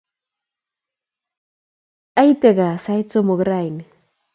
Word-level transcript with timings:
Aite 2.23 2.49
kaa 2.57 2.75
sait 2.85 3.07
somok 3.11 3.41
raini 3.49 3.83